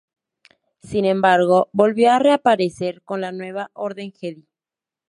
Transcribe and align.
Sin 0.81 1.05
embargo, 1.05 1.69
volvió 1.73 2.11
a 2.11 2.17
reaparecer 2.17 3.03
con 3.03 3.21
la 3.21 3.31
Nueva 3.31 3.69
Orden 3.73 4.11
Jedi. 4.11 4.47